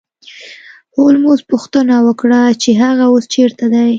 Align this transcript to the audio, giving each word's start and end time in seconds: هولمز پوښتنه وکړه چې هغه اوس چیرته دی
هولمز 0.97 1.39
پوښتنه 1.51 1.95
وکړه 2.07 2.41
چې 2.61 2.69
هغه 2.83 3.03
اوس 3.11 3.25
چیرته 3.33 3.65
دی 3.73 3.87